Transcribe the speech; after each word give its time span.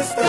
It's 0.00 0.27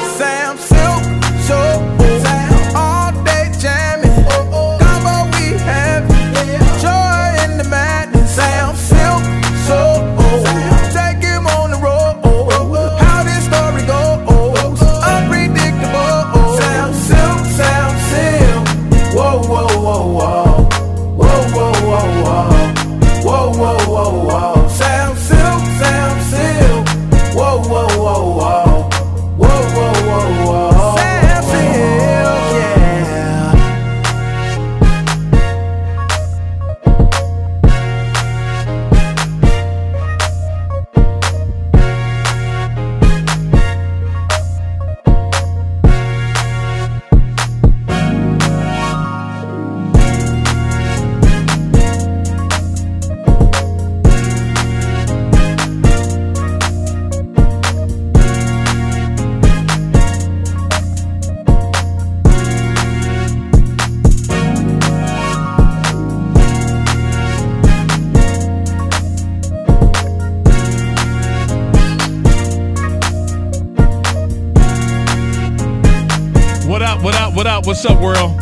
What 76.79 76.87
up? 76.87 77.03
What 77.03 77.15
up? 77.15 77.35
What 77.35 77.45
up? 77.45 77.65
What's 77.67 77.85
up, 77.85 78.01
world? 78.01 78.39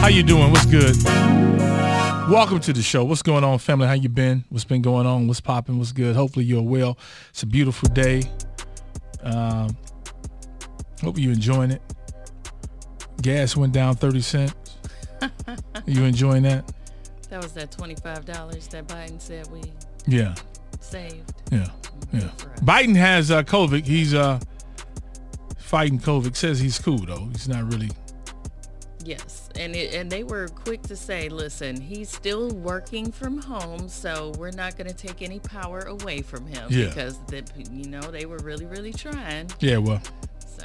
How 0.00 0.08
you 0.08 0.24
doing? 0.24 0.50
What's 0.50 0.66
good? 0.66 0.96
Welcome 2.28 2.58
to 2.58 2.72
the 2.72 2.82
show. 2.82 3.04
What's 3.04 3.22
going 3.22 3.44
on, 3.44 3.60
family? 3.60 3.86
How 3.86 3.92
you 3.92 4.08
been? 4.08 4.42
What's 4.48 4.64
been 4.64 4.82
going 4.82 5.06
on? 5.06 5.28
What's 5.28 5.40
popping? 5.40 5.78
What's 5.78 5.92
good? 5.92 6.16
Hopefully 6.16 6.44
you're 6.44 6.60
well. 6.60 6.98
It's 7.30 7.44
a 7.44 7.46
beautiful 7.46 7.88
day. 7.90 8.24
Um, 9.22 9.76
hope 11.02 11.16
you're 11.16 11.30
enjoying 11.32 11.70
it. 11.70 11.82
Gas 13.22 13.56
went 13.56 13.72
down 13.72 13.94
30 13.94 14.20
cents. 14.20 14.76
you 15.86 16.02
enjoying 16.02 16.42
that? 16.42 16.72
That 17.30 17.40
was 17.44 17.52
that 17.52 17.70
twenty-five 17.70 18.24
dollars 18.24 18.66
that 18.68 18.88
Biden 18.88 19.20
said 19.20 19.46
we 19.52 19.62
Yeah. 20.08 20.34
saved. 20.80 21.32
Yeah. 21.52 21.68
Yeah. 22.12 22.28
Biden 22.62 22.96
has 22.96 23.30
uh, 23.30 23.44
COVID. 23.44 23.86
He's 23.86 24.14
uh, 24.14 24.40
fighting 25.74 25.98
COVID. 25.98 26.36
Says 26.36 26.60
he's 26.60 26.78
cool 26.78 26.98
though. 26.98 27.28
He's 27.32 27.48
not 27.48 27.64
really. 27.72 27.90
Yes, 29.04 29.48
and 29.58 29.74
it, 29.74 29.92
and 29.92 30.08
they 30.08 30.22
were 30.22 30.46
quick 30.46 30.82
to 30.82 30.94
say, 30.94 31.28
listen, 31.28 31.80
he's 31.80 32.08
still 32.08 32.50
working 32.50 33.10
from 33.10 33.38
home, 33.42 33.88
so 33.88 34.32
we're 34.38 34.52
not 34.52 34.78
going 34.78 34.86
to 34.86 34.94
take 34.94 35.20
any 35.20 35.40
power 35.40 35.80
away 35.80 36.22
from 36.22 36.46
him 36.46 36.68
Yeah. 36.70 36.86
because 36.86 37.18
the, 37.26 37.42
you 37.72 37.86
know 37.88 38.00
they 38.00 38.24
were 38.24 38.38
really 38.38 38.66
really 38.66 38.92
trying. 38.92 39.50
Yeah. 39.58 39.78
Well. 39.78 40.00
So 40.46 40.64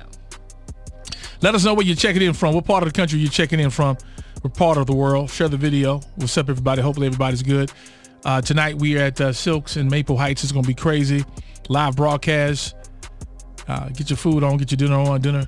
Let 1.42 1.56
us 1.56 1.66
know 1.66 1.74
where 1.74 1.86
you're 1.88 1.96
checking 1.96 2.22
in 2.22 2.34
from. 2.34 2.54
What 2.54 2.66
part 2.66 2.84
of 2.84 2.94
the 2.94 2.96
country 2.96 3.18
you're 3.18 3.32
checking 3.32 3.60
in 3.60 3.72
from. 3.72 3.98
What 4.42 4.54
part 4.54 4.78
of 4.78 4.86
the 4.86 4.94
world. 4.94 5.32
Share 5.32 5.50
the 5.50 5.58
video. 5.58 6.02
What's 6.18 6.38
up, 6.38 6.50
everybody? 6.50 6.84
Hopefully 6.84 7.08
everybody's 7.08 7.42
good. 7.42 7.72
Uh, 8.24 8.42
tonight 8.42 8.76
we 8.76 8.96
are 9.00 9.06
at 9.06 9.20
uh, 9.20 9.34
Silks 9.34 9.76
in 9.76 9.90
Maple 9.90 10.18
Heights. 10.18 10.44
It's 10.44 10.52
going 10.52 10.64
to 10.64 10.68
be 10.68 10.76
crazy. 10.76 11.26
Live 11.68 11.96
broadcast. 11.96 12.76
Uh, 13.70 13.88
get 13.90 14.10
your 14.10 14.18
food 14.18 14.44
on. 14.44 14.58
Get 14.58 14.72
your 14.72 14.78
dinner 14.78 14.96
on. 14.96 15.22
Dinner 15.22 15.48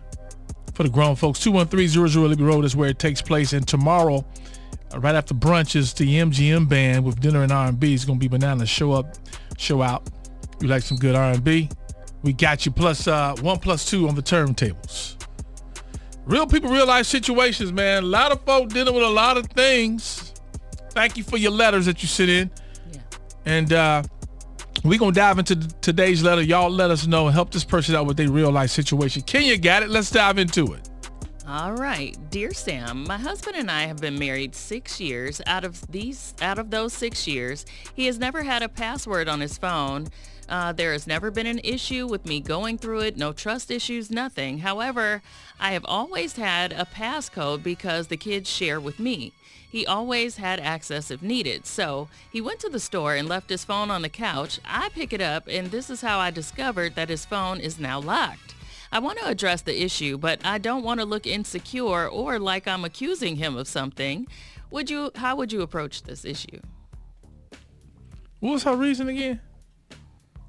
for 0.76 0.84
the 0.84 0.90
grown 0.90 1.16
folks. 1.16 1.40
213-00 1.40 2.30
Libby 2.30 2.44
Road 2.44 2.64
is 2.64 2.76
where 2.76 2.90
it 2.90 3.00
takes 3.00 3.22
place. 3.22 3.54
And 3.54 3.68
tomorrow, 3.68 4.24
uh, 4.94 5.00
right 5.00 5.16
after 5.16 5.34
brunch, 5.34 5.76
is 5.76 5.94
the 5.94 6.06
MGM 6.06 6.70
band 6.70 7.04
with 7.04 7.20
dinner 7.20 7.44
and 7.44 7.52
R&B. 7.52 7.94
It's 7.94 8.06
going 8.06 8.20
to 8.20 8.24
be 8.24 8.28
bananas. 8.28 8.70
Show 8.70 8.92
up, 8.92 9.18
show 9.58 9.82
out. 9.82 10.08
You 10.62 10.68
like 10.68 10.84
some 10.84 10.98
good 10.98 11.16
R&B? 11.16 11.70
We 12.22 12.34
got 12.34 12.66
you. 12.66 12.72
Plus 12.72 13.08
uh, 13.08 13.36
one 13.42 13.58
plus 13.58 13.90
two 13.90 14.08
on 14.08 14.14
the 14.14 14.22
turntables. 14.22 15.16
Real 16.26 16.46
people, 16.46 16.70
real 16.70 16.86
life 16.86 17.08
situations, 17.08 17.72
man. 17.74 18.04
A 18.04 18.06
lot 18.06 18.32
of 18.32 18.42
folk 18.46 18.70
dealing 18.70 18.94
with 18.94 19.04
a 19.04 19.10
lot 19.10 19.38
of 19.38 19.48
things. 19.48 20.34
Thank 20.92 21.18
you 21.18 21.24
for 21.24 21.38
your 21.38 21.52
letters 21.52 21.88
that 21.88 22.04
you 22.04 22.08
sent 22.08 22.30
in. 22.30 22.52
yeah, 22.92 23.00
And 23.46 23.74
uh, 23.74 24.04
we're 24.84 25.00
going 25.00 25.14
to 25.14 25.20
dive 25.20 25.38
into 25.38 25.56
today's 25.82 26.24
letter. 26.24 26.42
Y'all 26.42 26.70
let 26.70 26.90
us 26.92 27.06
know 27.06 27.28
help 27.28 27.52
this 27.52 27.64
person 27.64 27.96
out 27.96 28.06
with 28.06 28.18
their 28.18 28.30
real 28.30 28.52
life 28.52 28.72
situation. 28.72 29.22
Kenya 29.22 29.58
got 29.58 29.84
it. 29.84 29.90
Let's 29.90 30.10
dive 30.10 30.38
into 30.38 30.74
it. 30.74 30.90
All 31.48 31.74
right, 31.74 32.16
dear 32.30 32.54
Sam, 32.54 33.04
my 33.04 33.18
husband 33.18 33.58
and 33.58 33.70
I 33.70 33.82
have 33.82 33.98
been 33.98 34.18
married 34.18 34.56
six 34.56 35.02
years. 35.02 35.42
Out 35.48 35.66
of 35.66 35.86
these, 35.92 36.34
out 36.42 36.58
of 36.58 36.72
those 36.72 36.94
six 36.94 37.28
years, 37.28 37.66
he 37.94 38.06
has 38.06 38.18
never 38.18 38.44
had 38.44 38.64
a 38.64 38.70
password 38.70 39.28
on 39.28 39.42
his 39.42 39.58
phone. 39.58 40.08
Uh, 40.52 40.74
there 40.74 40.92
has 40.92 41.08
never 41.08 41.32
been 41.32 41.48
an 41.48 41.62
issue 41.64 42.06
with 42.06 42.26
me 42.26 42.42
going 42.42 42.78
through 42.78 43.00
it. 43.00 43.16
No 43.16 43.32
trust 43.32 43.72
issues, 43.72 44.12
nothing. 44.12 44.60
However, 44.60 45.22
I 45.62 45.72
have 45.72 45.86
always 45.86 46.36
had 46.36 46.74
a 46.74 46.86
passcode 46.86 47.64
because 47.64 48.08
the 48.08 48.18
kids 48.18 48.50
share 48.50 48.78
with 48.78 49.00
me. 49.00 49.32
He 49.72 49.88
always 49.88 50.36
had 50.36 50.60
access 50.60 51.10
if 51.10 51.22
needed. 51.22 51.66
So 51.66 52.10
he 52.30 52.42
went 52.42 52.60
to 52.60 52.70
the 52.70 52.82
store 52.82 53.16
and 53.16 53.30
left 53.30 53.50
his 53.50 53.64
phone 53.64 53.90
on 53.90 54.02
the 54.02 54.10
couch. 54.10 54.60
I 54.66 54.90
pick 54.90 55.14
it 55.14 55.22
up, 55.22 55.48
and 55.48 55.72
this 55.72 55.90
is 55.90 56.02
how 56.02 56.20
I 56.20 56.32
discovered 56.32 56.96
that 56.96 57.08
his 57.08 57.24
phone 57.24 57.62
is 57.62 57.80
now 57.80 58.02
locked. 58.02 58.54
I 58.92 59.00
want 59.00 59.20
to 59.20 59.28
address 59.28 59.62
the 59.62 59.82
issue, 59.82 60.18
but 60.18 60.46
I 60.46 60.58
don't 60.58 60.84
want 60.84 61.00
to 61.00 61.06
look 61.06 61.26
insecure 61.26 62.10
or 62.10 62.40
like 62.40 62.68
I'm 62.68 62.84
accusing 62.84 63.38
him 63.38 63.56
of 63.56 63.70
something. 63.70 64.28
Would 64.70 64.90
you 64.90 65.12
how 65.16 65.38
would 65.38 65.54
you 65.54 65.62
approach 65.62 66.04
this 66.04 66.26
issue? 66.26 66.60
What 68.42 68.52
was 68.52 68.64
her 68.64 68.76
reason 68.76 69.08
again? 69.08 69.40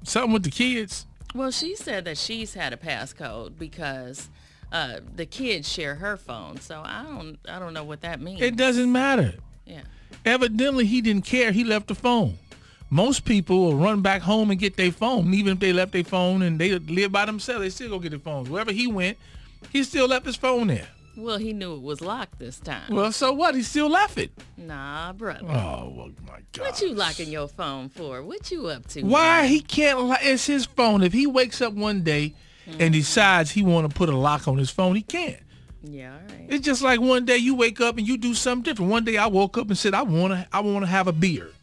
Something 0.03 0.33
with 0.33 0.43
the 0.43 0.51
kids? 0.51 1.05
Well, 1.33 1.51
she 1.51 1.75
said 1.75 2.05
that 2.05 2.17
she's 2.17 2.53
had 2.53 2.73
a 2.73 2.77
passcode 2.77 3.57
because 3.57 4.29
uh, 4.71 4.99
the 5.15 5.25
kids 5.25 5.71
share 5.71 5.95
her 5.95 6.17
phone. 6.17 6.59
So 6.59 6.81
I 6.85 7.03
don't 7.03 7.37
I 7.49 7.59
don't 7.59 7.73
know 7.73 7.83
what 7.83 8.01
that 8.01 8.21
means. 8.21 8.41
It 8.41 8.55
doesn't 8.55 8.91
matter. 8.91 9.35
yeah. 9.65 9.81
Evidently, 10.25 10.85
he 10.85 11.01
didn't 11.01 11.25
care. 11.25 11.51
He 11.51 11.63
left 11.63 11.87
the 11.87 11.95
phone. 11.95 12.37
Most 12.89 13.25
people 13.25 13.59
will 13.59 13.75
run 13.75 14.01
back 14.01 14.21
home 14.21 14.51
and 14.51 14.59
get 14.59 14.77
their 14.77 14.91
phone, 14.91 15.33
even 15.33 15.53
if 15.53 15.59
they 15.59 15.73
left 15.73 15.91
their 15.91 16.03
phone 16.03 16.43
and 16.43 16.59
they 16.59 16.77
live 16.77 17.11
by 17.11 17.25
themselves. 17.25 17.61
They 17.61 17.69
still 17.71 17.89
go 17.89 17.99
get 17.99 18.11
their 18.11 18.19
phones. 18.19 18.49
Wherever 18.49 18.71
he 18.71 18.87
went, 18.87 19.17
he 19.71 19.83
still 19.83 20.07
left 20.07 20.25
his 20.25 20.35
phone 20.35 20.67
there. 20.67 20.87
Well, 21.15 21.37
he 21.37 21.53
knew 21.53 21.75
it 21.75 21.81
was 21.81 22.01
locked 22.01 22.39
this 22.39 22.59
time. 22.59 22.93
Well, 22.95 23.11
so 23.11 23.31
what? 23.33 23.53
He 23.55 23.61
still 23.61 23.89
left 23.89 24.17
it. 24.17 24.31
nah, 24.57 25.13
brother. 25.13 25.45
Oh 25.47 25.93
well, 25.95 26.09
my 26.25 26.39
God! 26.53 26.61
What 26.65 26.81
you 26.81 26.93
locking 26.93 27.29
your 27.29 27.47
phone 27.47 27.89
for? 27.89 28.23
What 28.23 28.49
you 28.51 28.67
up 28.67 28.87
to? 28.89 29.03
Why 29.03 29.41
man? 29.41 29.49
he 29.49 29.59
can't? 29.61 29.99
Li- 30.05 30.17
it's 30.21 30.47
his 30.47 30.65
phone. 30.65 31.03
If 31.03 31.13
he 31.13 31.27
wakes 31.27 31.61
up 31.61 31.73
one 31.73 32.01
day 32.03 32.33
Mm-hmm. 32.65 32.81
and 32.81 32.93
decides 32.93 33.51
he 33.51 33.61
want 33.61 33.89
to 33.89 33.93
put 33.93 34.07
a 34.07 34.15
lock 34.15 34.47
on 34.47 34.57
his 34.57 34.69
phone, 34.69 34.95
he 34.95 35.01
can't. 35.01 35.35
Yeah, 35.83 36.13
all 36.13 36.19
right. 36.33 36.45
It's 36.47 36.63
just 36.65 36.81
like 36.81 37.01
one 37.01 37.25
day 37.25 37.35
you 37.35 37.55
wake 37.55 37.81
up 37.81 37.97
and 37.97 38.07
you 38.07 38.17
do 38.17 38.33
something 38.33 38.63
different. 38.63 38.89
One 38.89 39.03
day 39.03 39.17
I 39.17 39.27
woke 39.27 39.57
up 39.57 39.67
and 39.67 39.77
said 39.77 39.93
I 39.93 40.03
want 40.03 40.31
to. 40.31 40.47
I 40.53 40.61
want 40.61 40.85
to 40.85 40.89
have 40.89 41.09
a 41.09 41.11
beard. 41.11 41.53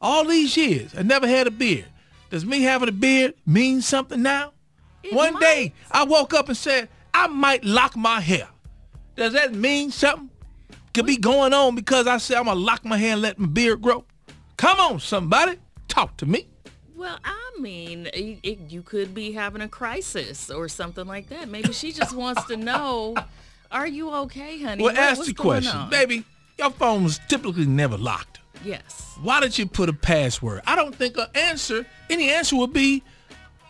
All 0.00 0.24
these 0.24 0.56
years 0.56 0.96
I 0.98 1.02
never 1.02 1.28
had 1.28 1.46
a 1.46 1.52
beard. 1.52 1.84
Does 2.30 2.44
me 2.44 2.62
having 2.62 2.88
a 2.88 2.92
beard 2.92 3.34
mean 3.46 3.82
something 3.82 4.20
now? 4.20 4.52
It 5.04 5.14
one 5.14 5.34
might. 5.34 5.40
day 5.42 5.72
I 5.92 6.02
woke 6.02 6.34
up 6.34 6.48
and 6.48 6.56
said 6.56 6.88
I 7.14 7.28
might 7.28 7.64
lock 7.64 7.94
my 7.96 8.20
hair. 8.20 8.48
Does 9.16 9.32
that 9.34 9.54
mean 9.54 9.90
something? 9.90 10.30
Could 10.94 11.06
be 11.06 11.16
going 11.16 11.54
on 11.54 11.74
because 11.74 12.06
I 12.06 12.18
said 12.18 12.36
I'm 12.36 12.44
gonna 12.44 12.60
lock 12.60 12.84
my 12.84 12.98
hair 12.98 13.12
and 13.14 13.22
let 13.22 13.38
my 13.38 13.46
beard 13.46 13.80
grow. 13.80 14.04
Come 14.56 14.78
on, 14.78 15.00
somebody, 15.00 15.58
talk 15.88 16.16
to 16.18 16.26
me. 16.26 16.46
Well, 16.94 17.18
I 17.24 17.50
mean, 17.58 18.06
it, 18.12 18.38
it, 18.42 18.58
you 18.70 18.82
could 18.82 19.14
be 19.14 19.32
having 19.32 19.62
a 19.62 19.68
crisis 19.68 20.50
or 20.50 20.68
something 20.68 21.06
like 21.06 21.28
that. 21.30 21.48
Maybe 21.48 21.72
she 21.72 21.92
just 21.92 22.14
wants 22.14 22.44
to 22.44 22.56
know, 22.56 23.16
are 23.70 23.86
you 23.86 24.10
okay, 24.12 24.62
honey? 24.62 24.84
Well, 24.84 24.92
What- 24.94 25.02
ask 25.02 25.24
the 25.24 25.32
question, 25.34 25.76
on? 25.76 25.90
baby. 25.90 26.24
Your 26.58 26.70
phone 26.70 27.04
was 27.04 27.18
typically 27.28 27.64
never 27.66 27.96
locked. 27.96 28.38
Yes. 28.62 29.16
Why 29.20 29.40
did 29.40 29.58
you 29.58 29.66
put 29.66 29.88
a 29.88 29.92
password? 29.94 30.60
I 30.66 30.76
don't 30.76 30.94
think 30.94 31.16
an 31.16 31.26
answer, 31.34 31.86
any 32.10 32.30
answer 32.30 32.54
would 32.56 32.72
be 32.74 33.02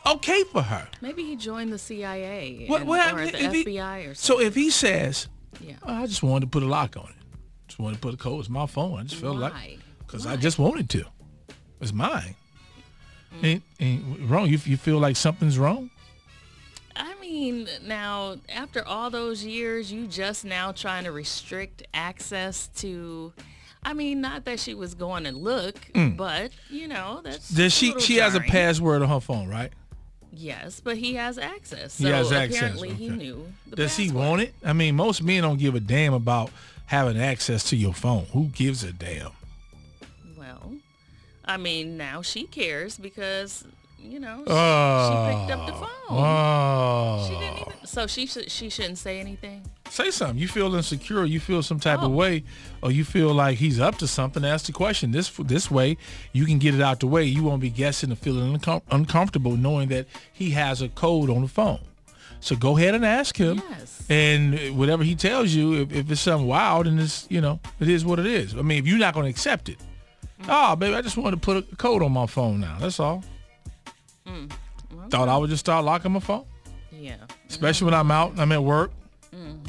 okay 0.07 0.43
for 0.45 0.63
her. 0.63 0.89
Maybe 1.01 1.23
he 1.25 1.37
joined 1.37 1.73
the 1.73 1.79
CIA 1.79 2.65
What, 2.69 2.81
and- 2.81 2.89
what 2.89 3.01
or 3.01 3.19
happened 3.19 3.35
the 3.35 3.45
if 3.45 3.53
he- 3.53 3.65
FBI 3.65 4.11
or 4.11 4.15
So 4.15 4.41
if 4.41 4.55
he 4.55 4.71
says, 4.71 5.29
yeah. 5.61 5.75
oh, 5.83 5.93
I 5.95 6.07
just 6.07 6.23
wanted 6.23 6.47
to 6.47 6.51
put 6.51 6.63
a 6.63 6.67
lock 6.67 6.97
on 6.97 7.05
it. 7.11 7.17
Just 7.69 7.79
wanted 7.79 7.95
to 7.97 8.01
put 8.01 8.15
a 8.15 8.17
code. 8.17 8.41
It's 8.41 8.49
my 8.49 8.67
phone. 8.67 8.99
I 8.99 9.03
just 9.05 9.21
felt 9.21 9.37
like, 9.37 9.79
because 9.99 10.27
I 10.27 10.37
just 10.37 10.59
wanted 10.59 10.91
to. 10.91 11.05
It's 11.81 11.93
mine. 11.93 12.35
Mm. 13.41 13.45
Ain't, 13.45 13.63
ain't 13.81 14.31
wrong. 14.31 14.47
You, 14.49 14.59
you 14.65 14.77
feel 14.77 14.99
like 14.99 15.17
something's 15.17 15.59
wrong? 15.59 15.91
I 16.95 17.15
mean, 17.21 17.67
now 17.83 18.37
after 18.55 18.87
all 18.87 19.09
those 19.09 19.43
years, 19.45 19.91
you 19.91 20.07
just 20.07 20.45
now 20.45 20.73
trying 20.73 21.05
to 21.05 21.13
restrict 21.13 21.83
access 21.95 22.69
to. 22.77 23.33
I 23.83 23.95
mean, 23.95 24.21
not 24.21 24.45
that 24.45 24.61
she 24.61 24.75
was 24.75 24.95
going 24.95 25.25
to 25.25 25.33
look, 25.33 25.77
but 26.17 26.53
you 26.69 26.87
know 26.89 27.21
that's. 27.25 27.49
Does 27.49 27.73
Mm. 27.73 27.77
she 27.79 28.01
she 28.01 28.17
has 28.17 28.35
a 28.35 28.41
password 28.41 29.01
on 29.03 29.09
her 29.09 29.21
phone, 29.21 29.49
right? 29.49 29.73
Yes, 30.35 30.81
but 30.81 30.97
he 30.97 31.15
has 31.15 31.37
access. 31.37 31.99
He 31.99 32.05
So 32.05 32.11
has 32.11 32.33
access, 32.33 32.57
apparently 32.57 32.91
he 32.95 33.09
knew. 33.11 33.53
The 33.69 33.77
Does 33.77 33.97
he 33.97 34.11
want 34.11 34.41
it? 34.43 34.55
I 34.65 34.73
mean, 34.73 34.97
most 34.97 35.23
men 35.23 35.43
don't 35.43 35.59
give 35.59 35.75
a 35.75 35.81
damn 35.81 36.15
about 36.15 36.51
having 36.87 37.21
access 37.21 37.65
to 37.71 37.77
your 37.77 37.93
phone. 37.93 38.25
Who 38.33 38.47
gives 38.47 38.83
a 38.83 38.93
damn? 38.93 39.33
Well, 40.39 40.73
I 41.45 41.59
mean, 41.59 41.97
now 41.99 42.23
she 42.23 42.45
cares 42.45 42.97
because 42.97 43.65
you 44.01 44.19
know 44.21 44.39
she, 44.47 44.53
Oh. 44.53 45.09
she 45.09 45.39
picked 45.39 45.61
up 45.61 45.67
the 45.67 45.75
ah. 45.75 45.81
phone. 46.09 46.19
Oh. 46.19 47.29
She 47.29 47.39
didn't 47.39 47.59
even. 47.61 47.87
So 47.87 48.07
she 48.07 48.27
should 48.27 48.51
she 48.51 48.71
shouldn't 48.71 48.99
say 48.99 49.21
anything. 49.21 49.63
Say 49.93 50.11
something. 50.11 50.39
You 50.39 50.49
feel 50.49 50.75
insecure. 50.75 51.27
You 51.27 51.39
feel 51.39 51.63
some 51.63 51.79
type 51.79 52.01
of 52.01 52.13
way, 52.13 52.45
or 52.83 52.91
you 52.91 53.05
feel 53.05 53.35
like 53.35 53.59
he's 53.59 53.79
up 53.79 53.99
to 53.99 54.07
something. 54.07 54.43
Ask 54.43 54.65
the 54.65 54.73
question. 54.73 55.11
This 55.13 55.29
this 55.45 55.71
way, 55.71 55.99
you 56.33 56.47
can 56.47 56.59
get 56.59 56.75
it 56.75 56.81
out 56.81 57.01
the 57.01 57.07
way. 57.07 57.25
You 57.25 57.43
won't 57.43 57.61
be 57.61 57.69
guessing 57.69 58.09
and 58.09 58.19
feeling 58.19 58.59
uncom- 58.59 58.81
uncomfortable 58.91 59.55
knowing 59.55 59.91
that 59.91 60.07
he 60.33 60.53
has 60.53 60.81
a 60.81 60.89
code 60.89 61.29
on 61.29 61.43
the 61.43 61.47
phone. 61.49 61.79
So 62.41 62.57
go 62.57 62.79
ahead 62.79 62.95
and 62.95 63.05
ask 63.05 63.37
him. 63.37 63.61
Yes. 63.69 64.03
And 64.09 64.79
whatever 64.79 65.05
he 65.05 65.15
tells 65.15 65.51
you, 65.53 65.83
if, 65.83 65.93
if 65.93 66.11
it's 66.11 66.23
something 66.23 66.49
wild, 66.49 66.87
and 66.87 66.99
it's 66.99 67.27
you 67.29 67.43
know 67.43 67.61
it 67.79 67.89
is 67.91 68.03
what 68.03 68.19
it 68.19 68.25
is. 68.25 68.55
I 68.57 68.63
mean, 68.63 68.79
if 68.79 68.87
you're 68.87 68.99
not 68.99 69.13
going 69.13 69.25
to 69.25 69.31
accept 69.31 69.69
it, 69.69 69.77
oh 70.49 70.75
baby, 70.75 70.95
I 70.95 71.03
just 71.03 71.19
wanted 71.19 71.33
to 71.37 71.43
put 71.45 71.59
a 71.71 71.77
code 71.77 72.03
on 72.03 72.13
my 72.13 72.25
phone 72.27 72.61
now. 72.61 72.79
That's 72.81 72.99
all. 72.99 73.23
Thought 75.11 75.29
I 75.29 75.37
would 75.37 75.51
just 75.51 75.61
start 75.61 75.85
locking 75.85 76.13
my 76.13 76.21
phone 76.21 76.47
Yeah. 76.91 77.17
especially 77.51 77.85
when 77.85 77.95
I'm 77.95 78.11
out, 78.11 78.31
and 78.33 78.41
I'm 78.41 78.53
at 78.53 78.63
work. 78.65 78.91
Mm-hmm. 79.35 79.62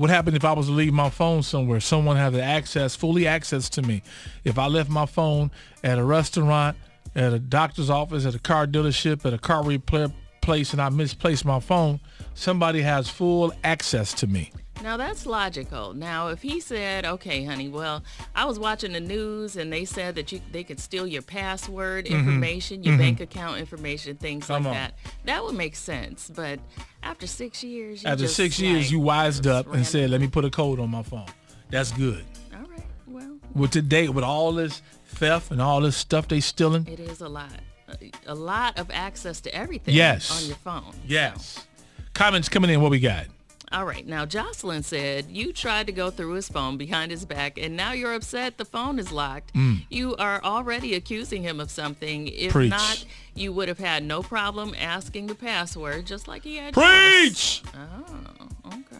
What 0.00 0.08
happened 0.08 0.34
if 0.34 0.46
I 0.46 0.54
was 0.54 0.64
to 0.64 0.72
leave 0.72 0.94
my 0.94 1.10
phone 1.10 1.42
somewhere? 1.42 1.78
Someone 1.78 2.16
had 2.16 2.34
access, 2.34 2.96
fully 2.96 3.26
access 3.26 3.68
to 3.68 3.82
me. 3.82 4.02
If 4.44 4.58
I 4.58 4.66
left 4.66 4.88
my 4.88 5.04
phone 5.04 5.50
at 5.84 5.98
a 5.98 6.02
restaurant, 6.02 6.78
at 7.14 7.34
a 7.34 7.38
doctor's 7.38 7.90
office, 7.90 8.24
at 8.24 8.34
a 8.34 8.38
car 8.38 8.66
dealership, 8.66 9.26
at 9.26 9.34
a 9.34 9.38
car 9.38 9.62
repair 9.62 10.10
place, 10.40 10.72
and 10.72 10.80
I 10.80 10.88
misplaced 10.88 11.44
my 11.44 11.60
phone, 11.60 12.00
somebody 12.32 12.80
has 12.80 13.10
full 13.10 13.52
access 13.62 14.14
to 14.14 14.26
me. 14.26 14.52
Now 14.82 14.96
that's 14.96 15.26
logical. 15.26 15.92
Now 15.92 16.28
if 16.28 16.40
he 16.40 16.58
said, 16.60 17.04
"Okay, 17.04 17.44
honey, 17.44 17.68
well, 17.68 18.02
I 18.34 18.46
was 18.46 18.58
watching 18.58 18.92
the 18.92 19.00
news 19.00 19.56
and 19.56 19.70
they 19.72 19.84
said 19.84 20.14
that 20.14 20.32
you 20.32 20.40
they 20.52 20.64
could 20.64 20.80
steal 20.80 21.06
your 21.06 21.22
password 21.22 22.06
information, 22.06 22.82
your 22.82 22.96
bank 22.96 23.20
account 23.20 23.58
information, 23.58 24.16
things 24.16 24.44
Mm-hmm. 24.44 24.52
Come 24.54 24.64
like 24.64 24.70
on. 24.70 24.74
that," 24.74 24.94
that 25.26 25.44
would 25.44 25.54
make 25.54 25.76
sense. 25.76 26.30
But 26.34 26.60
after 27.02 27.26
six 27.26 27.62
years, 27.62 28.02
you 28.02 28.08
After 28.08 28.24
just, 28.24 28.36
six 28.36 28.58
years, 28.58 28.90
you 28.90 29.00
wised 29.00 29.46
up 29.46 29.72
and 29.72 29.86
said, 29.86 30.08
"Let 30.10 30.20
me 30.20 30.28
put 30.28 30.44
a 30.46 30.50
code 30.50 30.80
on 30.80 30.90
my 30.90 31.02
phone." 31.02 31.26
That's 31.68 31.92
good. 31.92 32.24
"All 32.54 32.60
right, 32.70 32.86
well, 33.06 33.38
With 33.54 33.72
today, 33.72 34.08
with 34.08 34.24
all 34.24 34.52
this 34.52 34.80
theft 35.06 35.50
and 35.50 35.60
all 35.60 35.80
this 35.82 35.96
stuff 35.96 36.26
they 36.28 36.40
stealing, 36.40 36.86
it 36.86 37.00
is 37.00 37.20
a 37.20 37.28
lot, 37.28 37.50
a, 37.88 38.10
a 38.26 38.34
lot 38.34 38.78
of 38.78 38.90
access 38.90 39.40
to 39.42 39.54
everything 39.54 39.94
Yes. 39.94 40.30
on 40.30 40.46
your 40.48 40.56
phone." 40.56 40.94
yes. 41.06 41.66
Comments 42.14 42.48
coming 42.48 42.70
in. 42.70 42.80
What 42.80 42.90
we 42.90 42.98
got? 42.98 43.26
All 43.72 43.84
right. 43.84 44.04
Now, 44.06 44.26
Jocelyn 44.26 44.82
said 44.82 45.26
you 45.30 45.52
tried 45.52 45.86
to 45.86 45.92
go 45.92 46.10
through 46.10 46.32
his 46.32 46.48
phone 46.48 46.76
behind 46.76 47.12
his 47.12 47.24
back, 47.24 47.56
and 47.56 47.76
now 47.76 47.92
you're 47.92 48.14
upset 48.14 48.58
the 48.58 48.64
phone 48.64 48.98
is 48.98 49.12
locked. 49.12 49.52
You 49.88 50.16
are 50.16 50.42
already 50.42 50.94
accusing 50.94 51.42
him 51.44 51.60
of 51.60 51.70
something. 51.70 52.26
If 52.26 52.50
Mm. 52.50 52.52
Preach. 52.52 52.70
not, 52.70 53.04
you 53.34 53.52
would 53.52 53.68
have 53.68 53.78
had 53.78 54.02
no 54.02 54.22
problem 54.24 54.74
asking 54.76 55.28
the 55.28 55.36
password, 55.36 56.04
just 56.06 56.26
like 56.26 56.42
he 56.42 56.56
had. 56.56 56.74
yours. 56.74 56.84
Preach. 57.20 57.62
Oh, 57.76 58.48
okay. 58.66 58.96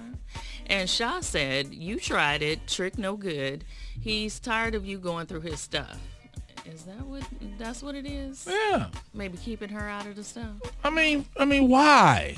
And 0.67 0.89
Shaw 0.89 1.21
said 1.21 1.75
you 1.75 1.99
tried 1.99 2.43
it, 2.43 2.69
trick 2.69 2.97
no 2.97 3.17
good. 3.17 3.65
He's 4.01 4.39
tired 4.39 4.77
of 4.77 4.87
you 4.87 4.99
going 4.99 5.27
through 5.27 5.41
his 5.41 5.59
stuff. 5.59 5.99
Is 6.65 6.85
that 6.85 7.05
what? 7.05 7.25
That's 7.59 7.83
what 7.83 7.97
it 7.97 8.07
is. 8.07 8.47
Yeah. 8.49 8.87
Maybe 9.13 9.37
keeping 9.39 9.71
her 9.71 9.89
out 9.89 10.07
of 10.07 10.15
the 10.15 10.23
stuff. 10.23 10.53
I 10.85 10.91
mean, 10.91 11.27
I 11.37 11.45
mean, 11.45 11.69
why? 11.69 12.37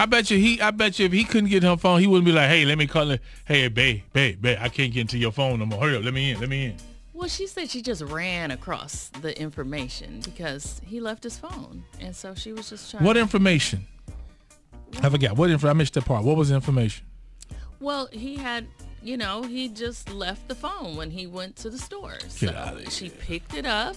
I 0.00 0.06
bet 0.06 0.30
you 0.30 0.38
he. 0.38 0.60
I 0.60 0.70
bet 0.70 0.98
you 0.98 1.06
if 1.06 1.12
he 1.12 1.24
couldn't 1.24 1.50
get 1.50 1.62
her 1.62 1.76
phone, 1.76 2.00
he 2.00 2.06
wouldn't 2.06 2.24
be 2.24 2.32
like, 2.32 2.48
"Hey, 2.48 2.64
let 2.64 2.78
me 2.78 2.86
call 2.86 3.10
it. 3.10 3.20
Hey, 3.44 3.68
babe, 3.68 4.02
babe, 4.12 4.40
babe, 4.42 4.58
I 4.60 4.68
can't 4.68 4.92
get 4.92 5.02
into 5.02 5.18
your 5.18 5.32
phone 5.32 5.58
no 5.58 5.66
more. 5.66 5.80
Hurry 5.80 5.96
up, 5.96 6.04
let 6.04 6.14
me 6.14 6.32
in, 6.32 6.40
let 6.40 6.48
me 6.48 6.66
in." 6.66 6.76
Well, 7.14 7.28
she 7.28 7.46
said 7.46 7.70
she 7.70 7.82
just 7.82 8.02
ran 8.02 8.50
across 8.50 9.08
the 9.20 9.38
information 9.40 10.20
because 10.24 10.80
he 10.84 10.98
left 11.00 11.22
his 11.22 11.38
phone, 11.38 11.84
and 12.00 12.16
so 12.16 12.34
she 12.34 12.52
was 12.52 12.70
just 12.70 12.90
trying. 12.90 13.04
What 13.04 13.16
information? 13.16 13.86
I 15.02 15.08
forgot. 15.08 15.36
What 15.36 15.50
info? 15.50 15.68
I 15.68 15.72
missed 15.72 15.94
that 15.94 16.04
part. 16.04 16.24
What 16.24 16.36
was 16.36 16.48
the 16.48 16.54
information? 16.56 17.04
well, 17.80 18.08
he 18.12 18.36
had, 18.36 18.66
you 19.02 19.16
know, 19.16 19.42
he 19.42 19.68
just 19.68 20.08
left 20.10 20.46
the 20.48 20.54
phone 20.54 20.96
when 20.96 21.10
he 21.10 21.26
went 21.26 21.56
to 21.56 21.68
the 21.70 21.78
store. 21.78 22.18
So 22.28 22.78
she 22.88 23.08
picked 23.10 23.54
it 23.54 23.66
up, 23.66 23.96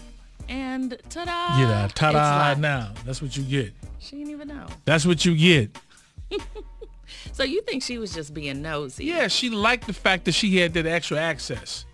and 0.50 0.98
ta-da! 1.10 1.84
It's 1.86 1.94
ta-da! 1.94 2.56
Now 2.60 2.94
that's 3.06 3.22
what 3.22 3.36
you 3.38 3.44
get. 3.44 3.74
She 4.00 4.18
didn't 4.18 4.32
even 4.32 4.48
know. 4.48 4.68
That's 4.86 5.06
what 5.06 5.24
you 5.26 5.36
get. 5.36 5.78
So 7.32 7.44
you 7.44 7.62
think 7.62 7.84
she 7.84 7.98
was 7.98 8.14
just 8.14 8.34
being 8.34 8.62
nosy? 8.62 9.06
Yeah, 9.06 9.28
she 9.28 9.50
liked 9.50 9.88
the 9.88 9.94
fact 9.94 10.26
that 10.26 10.32
she 10.32 10.58
had 10.58 10.74
that 10.74 10.86
extra 10.86 11.18
access. 11.18 11.86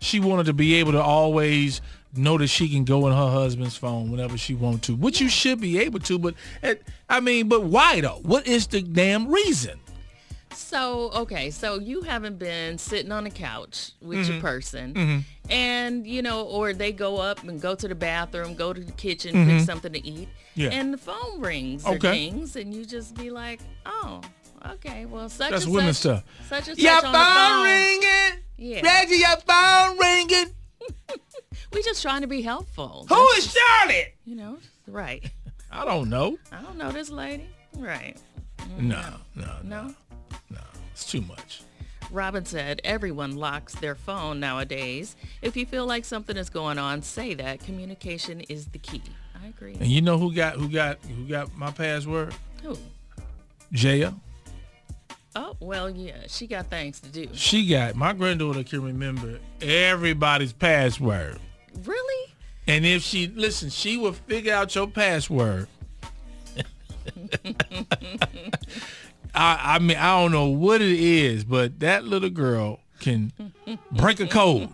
She 0.00 0.20
wanted 0.20 0.46
to 0.46 0.52
be 0.52 0.74
able 0.74 0.92
to 0.92 1.02
always 1.02 1.80
know 2.14 2.38
that 2.38 2.48
she 2.48 2.68
can 2.68 2.84
go 2.84 3.06
in 3.06 3.12
her 3.12 3.30
husband's 3.30 3.76
phone 3.76 4.10
whenever 4.10 4.38
she 4.38 4.54
want 4.54 4.82
to, 4.84 4.94
which 4.94 5.20
you 5.20 5.28
should 5.28 5.60
be 5.60 5.78
able 5.78 6.00
to. 6.00 6.18
But 6.18 6.34
eh, 6.62 6.76
I 7.08 7.20
mean, 7.20 7.48
but 7.48 7.64
why 7.64 8.00
though? 8.00 8.20
What 8.22 8.46
is 8.46 8.66
the 8.66 8.82
damn 8.82 9.28
reason? 9.28 9.78
So 10.56 11.10
okay, 11.14 11.50
so 11.50 11.78
you 11.78 12.00
haven't 12.02 12.38
been 12.38 12.78
sitting 12.78 13.12
on 13.12 13.24
the 13.24 13.30
couch 13.30 13.92
with 14.00 14.18
Mm-hmm. 14.20 14.32
your 14.32 14.40
person, 14.40 15.24
and 15.50 16.06
you 16.06 16.22
know, 16.22 16.42
or 16.44 16.72
they 16.72 16.92
go 16.92 17.18
up 17.18 17.42
and 17.44 17.60
go 17.60 17.74
to 17.74 17.86
the 17.86 17.94
bathroom, 17.94 18.54
go 18.54 18.72
to 18.72 18.80
the 18.80 18.92
kitchen, 18.92 19.46
pick 19.46 19.60
something 19.60 19.92
to 19.92 20.04
eat, 20.06 20.28
Mm-hmm. 20.28 20.60
Yeah. 20.60 20.68
and 20.70 20.94
the 20.94 20.98
phone 20.98 21.40
rings 21.40 21.84
or 21.84 21.94
Okay. 21.96 22.30
dings, 22.30 22.56
and 22.56 22.72
you 22.74 22.86
just 22.86 23.14
be 23.14 23.28
like, 23.30 23.60
oh, 23.84 24.22
okay, 24.72 25.04
well, 25.04 25.28
such 25.28 25.50
That's 25.50 25.64
and 25.66 25.74
women 25.74 25.92
such, 25.92 26.22
stuff. 26.22 26.24
such 26.48 26.68
and 26.68 26.78
Your 26.78 26.94
such 26.94 27.04
on 27.04 27.12
the 27.12 27.18
phone. 27.18 27.64
ringing. 27.64 28.42
Yeah. 28.56 28.80
Reggie, 28.82 29.16
your 29.16 29.36
phone 29.46 29.98
ringing. 29.98 30.52
We 31.72 31.82
just 31.82 32.00
trying 32.00 32.20
to 32.22 32.26
be 32.26 32.40
helpful. 32.42 33.06
Who 33.08 33.14
That's 33.14 33.38
is 33.46 33.52
Charlotte? 33.54 34.14
You 34.24 34.36
know, 34.36 34.58
right? 34.86 35.22
I 35.70 35.84
don't 35.84 36.08
know. 36.08 36.38
I 36.52 36.62
don't 36.62 36.76
know 36.78 36.90
this 36.92 37.10
lady. 37.10 37.46
Right? 37.76 38.16
No, 38.78 39.02
no, 39.34 39.44
no, 39.44 39.56
No. 39.62 39.94
It's 40.96 41.04
too 41.04 41.20
much. 41.20 41.60
Robin 42.10 42.46
said 42.46 42.80
everyone 42.82 43.36
locks 43.36 43.74
their 43.74 43.94
phone 43.94 44.40
nowadays. 44.40 45.14
If 45.42 45.54
you 45.54 45.66
feel 45.66 45.84
like 45.84 46.06
something 46.06 46.38
is 46.38 46.48
going 46.48 46.78
on, 46.78 47.02
say 47.02 47.34
that. 47.34 47.60
Communication 47.60 48.40
is 48.40 48.68
the 48.68 48.78
key. 48.78 49.02
I 49.38 49.48
agree. 49.48 49.74
And 49.74 49.88
you 49.88 50.00
know 50.00 50.16
who 50.16 50.32
got 50.32 50.54
who 50.54 50.70
got 50.70 50.96
who 51.04 51.28
got 51.28 51.54
my 51.54 51.70
password? 51.70 52.34
Who? 52.62 52.78
Jaya. 53.72 54.14
Oh, 55.34 55.54
well, 55.60 55.90
yeah, 55.90 56.22
she 56.28 56.46
got 56.46 56.70
things 56.70 56.98
to 57.00 57.10
do. 57.10 57.28
She 57.34 57.66
got 57.66 57.94
my 57.94 58.14
granddaughter 58.14 58.64
can 58.64 58.82
remember 58.82 59.38
everybody's 59.60 60.54
password. 60.54 61.38
Really? 61.84 62.32
And 62.66 62.86
if 62.86 63.02
she 63.02 63.26
listen, 63.26 63.68
she 63.68 63.98
will 63.98 64.14
figure 64.14 64.54
out 64.54 64.74
your 64.74 64.86
password. 64.86 65.68
I 69.36 69.76
I 69.76 69.78
mean 69.78 69.96
I 69.96 70.20
don't 70.20 70.32
know 70.32 70.46
what 70.46 70.80
it 70.80 70.98
is, 70.98 71.44
but 71.44 71.80
that 71.80 72.04
little 72.04 72.30
girl 72.30 72.80
can 73.00 73.32
break 73.92 74.20
a 74.20 74.26
code. 74.26 74.68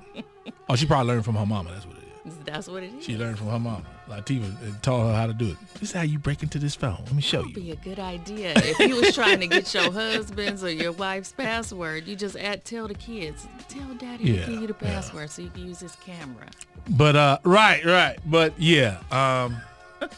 Oh, 0.68 0.76
she 0.76 0.86
probably 0.86 1.12
learned 1.12 1.24
from 1.24 1.34
her 1.36 1.46
mama. 1.46 1.70
That's 1.72 1.86
what 1.86 1.96
it 1.96 2.02
is. 2.24 2.34
That's 2.44 2.68
what 2.68 2.82
it 2.82 2.94
is. 2.94 3.04
She 3.04 3.16
learned 3.16 3.38
from 3.38 3.48
her 3.48 3.58
mama. 3.58 3.84
Latifah 4.08 4.52
uh, 4.68 4.78
taught 4.82 5.06
her 5.08 5.14
how 5.14 5.26
to 5.26 5.32
do 5.32 5.48
it. 5.50 5.56
This 5.74 5.90
is 5.90 5.92
how 5.92 6.02
you 6.02 6.18
break 6.18 6.42
into 6.42 6.58
this 6.58 6.74
phone. 6.74 6.98
Let 7.06 7.14
me 7.14 7.22
show 7.22 7.38
you. 7.44 7.46
That 7.46 7.54
would 7.54 7.64
be 7.64 7.70
a 7.72 7.76
good 7.76 7.98
idea. 7.98 8.52
If 8.56 8.78
you 8.80 8.96
was 8.96 9.14
trying 9.14 9.40
to 9.40 9.46
get 9.46 9.72
your 9.72 9.90
husband's 9.90 10.62
or 10.62 10.70
your 10.70 10.92
wife's 10.92 11.32
password, 11.32 12.06
you 12.06 12.14
just 12.14 12.36
add 12.36 12.64
tell 12.64 12.88
the 12.88 12.94
kids, 12.94 13.46
tell 13.68 13.94
daddy 13.94 14.24
Yeah, 14.24 14.44
to 14.44 14.50
give 14.50 14.60
you 14.60 14.66
the 14.68 14.76
yeah. 14.82 14.92
password 14.94 15.30
so 15.30 15.42
you 15.42 15.50
can 15.50 15.66
use 15.66 15.80
his 15.80 15.96
camera. 15.96 16.46
But 16.90 17.16
uh, 17.16 17.38
right, 17.44 17.84
right. 17.84 18.18
But 18.26 18.52
yeah, 18.60 18.98
um, 19.10 19.56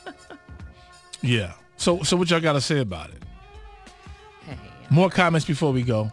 yeah. 1.22 1.52
So 1.76 2.02
so 2.02 2.16
what 2.16 2.30
y'all 2.30 2.40
got 2.40 2.54
to 2.54 2.60
say 2.60 2.80
about 2.80 3.10
it? 3.10 3.22
More 4.90 5.10
comments 5.10 5.46
before 5.46 5.72
we 5.72 5.82
go. 5.82 6.10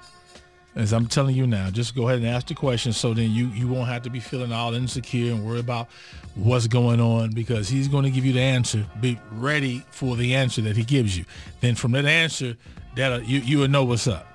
As 0.73 0.93
I'm 0.93 1.05
telling 1.07 1.35
you 1.35 1.45
now, 1.45 1.69
just 1.69 1.95
go 1.95 2.07
ahead 2.07 2.19
and 2.19 2.27
ask 2.27 2.47
the 2.47 2.53
question 2.53 2.93
so 2.93 3.13
then 3.13 3.29
you, 3.31 3.47
you 3.47 3.67
won't 3.67 3.89
have 3.89 4.03
to 4.03 4.09
be 4.09 4.21
feeling 4.21 4.53
all 4.53 4.73
insecure 4.73 5.33
and 5.33 5.45
worry 5.45 5.59
about 5.59 5.89
what's 6.35 6.67
going 6.67 7.01
on 7.01 7.31
because 7.31 7.67
he's 7.67 7.89
going 7.89 8.05
to 8.05 8.09
give 8.09 8.23
you 8.23 8.31
the 8.31 8.41
answer. 8.41 8.85
Be 9.01 9.19
ready 9.33 9.83
for 9.91 10.15
the 10.15 10.33
answer 10.33 10.61
that 10.61 10.77
he 10.77 10.85
gives 10.85 11.17
you. 11.17 11.25
Then 11.59 11.75
from 11.75 11.91
that 11.91 12.05
answer, 12.05 12.55
that 12.95 13.27
you 13.27 13.39
you 13.39 13.59
will 13.59 13.67
know 13.67 13.83
what's 13.83 14.07
up. 14.07 14.27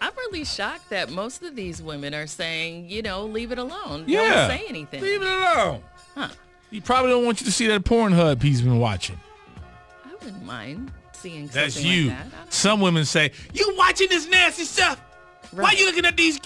I'm 0.00 0.14
really 0.16 0.44
shocked 0.44 0.88
that 0.90 1.10
most 1.10 1.42
of 1.42 1.56
these 1.56 1.82
women 1.82 2.14
are 2.14 2.26
saying, 2.26 2.88
you 2.88 3.02
know, 3.02 3.24
leave 3.24 3.52
it 3.52 3.58
alone. 3.58 4.04
Yeah. 4.06 4.48
Don't 4.48 4.58
say 4.58 4.64
anything. 4.68 5.02
Leave 5.02 5.22
it 5.22 5.28
alone. 5.28 5.82
Huh. 6.14 6.28
He 6.70 6.80
probably 6.80 7.10
don't 7.10 7.24
want 7.24 7.40
you 7.40 7.46
to 7.46 7.52
see 7.52 7.66
that 7.68 7.84
porn 7.84 8.12
hub 8.12 8.42
he's 8.42 8.62
been 8.62 8.78
watching. 8.78 9.18
I 10.04 10.12
wouldn't 10.24 10.44
mind 10.44 10.92
seeing 11.16 11.46
That's 11.48 11.74
something 11.74 11.90
you. 11.92 12.08
like 12.08 12.30
that. 12.30 12.38
I 12.46 12.50
Some 12.50 12.80
women 12.80 13.04
say, 13.04 13.32
"You 13.52 13.74
watching 13.76 14.08
this 14.08 14.26
nasty 14.28 14.64
stuff? 14.64 15.00
Why 15.50 15.62
Right. 15.64 15.78
you 15.78 15.86
looking 15.86 16.04
at 16.06 16.16
these?" 16.16 16.38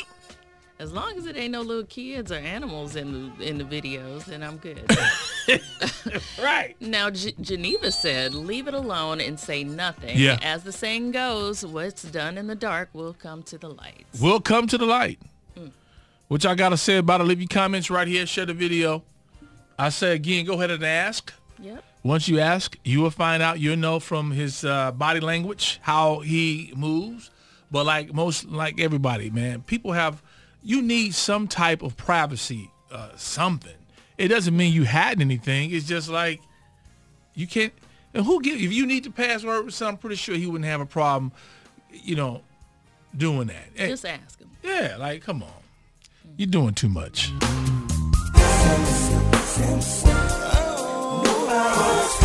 As 0.79 0.93
long 0.93 1.19
as 1.19 1.27
it 1.27 1.37
ain't 1.37 1.53
no 1.53 1.61
little 1.61 1.85
kids 1.85 2.33
or 2.33 2.37
animals 2.37 2.97
in 2.97 3.13
the 3.37 3.45
in 3.47 3.59
the 3.59 3.65
videos, 3.65 4.25
then 4.25 4.43
I'm 4.43 4.57
good. 4.57 4.81
Right. 6.43 6.75
now, 6.81 7.11
G- 7.11 7.35
Geneva 7.41 7.93
said, 7.93 8.35
"Leave 8.35 8.67
it 8.69 8.75
alone 8.75 9.21
and 9.21 9.39
say 9.39 9.63
nothing." 9.65 10.17
Yeah. 10.19 10.39
As 10.43 10.63
the 10.63 10.73
saying 10.73 11.13
goes, 11.13 11.65
what's 11.67 12.03
done 12.03 12.39
in 12.39 12.47
the 12.47 12.55
dark 12.55 12.89
will 12.95 13.13
come 13.15 13.43
to 13.45 13.59
the 13.59 13.69
light. 13.69 14.07
We'll 14.21 14.41
come 14.41 14.67
to 14.69 14.79
the 14.79 14.87
light. 14.87 15.19
Hmm. 15.57 15.67
What 16.29 16.45
y'all 16.45 16.55
got 16.55 16.71
to 16.71 16.77
say 16.79 16.97
about 16.97 17.21
it? 17.21 17.25
Leave 17.25 17.41
your 17.41 17.49
comments 17.49 17.91
right 17.91 18.09
here. 18.09 18.25
Share 18.27 18.47
the 18.47 18.55
video. 18.55 19.03
I 19.79 19.89
say 19.91 20.15
again, 20.15 20.45
go 20.47 20.55
ahead 20.55 20.71
and 20.71 20.85
ask. 20.85 21.33
Yep. 21.59 21.85
Once 22.03 22.29
you 22.29 22.41
ask, 22.41 22.79
you 22.85 23.01
will 23.01 23.11
find 23.11 23.43
out. 23.43 23.61
You'll 23.61 23.77
know 23.77 24.01
from 24.01 24.31
his 24.31 24.65
uh, 24.65 24.91
body 24.93 25.21
language 25.21 25.79
how 25.83 26.21
he 26.21 26.73
moves. 26.75 27.31
But 27.71 27.87
like 27.87 28.13
most, 28.13 28.47
like 28.47 28.81
everybody, 28.81 29.31
man, 29.31 29.63
people 29.63 29.93
have. 29.93 30.23
You 30.63 30.83
need 30.83 31.15
some 31.15 31.49
type 31.49 31.83
of 31.83 31.97
privacy, 31.97 32.71
uh, 32.91 33.11
something. 33.17 33.73
It 34.19 34.29
doesn't 34.29 34.55
mean 34.55 34.75
you 34.75 34.85
had 34.85 35.21
anything. 35.21 35.71
It's 35.71 35.87
just 35.87 36.09
like 36.09 36.41
you 37.35 37.47
can't. 37.47 37.73
And 38.13 38.27
who 38.27 38.43
give 38.43 38.61
if 38.61 38.73
you 38.73 38.87
need 38.87 39.05
the 39.05 39.11
password 39.11 39.65
for 39.65 39.71
something? 39.71 39.95
I'm 39.95 39.99
pretty 39.99 40.17
sure 40.17 40.35
he 40.35 40.47
wouldn't 40.47 40.65
have 40.65 40.81
a 40.81 40.87
problem, 40.87 41.33
you 41.91 42.17
know, 42.17 42.43
doing 43.17 43.47
that. 43.49 43.75
Just 43.77 44.05
ask 44.05 44.39
him. 44.39 44.51
yeah, 44.63 44.97
like 44.99 45.23
come 45.23 45.43
on, 45.43 45.49
you're 46.37 46.49
doing 46.49 46.75
too 46.75 46.89
much 46.89 47.31
about. 51.51 52.20